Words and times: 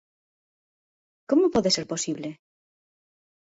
Como 1.29 1.51
pode 1.53 1.69
ser 1.75 1.85
posible? 1.91 2.29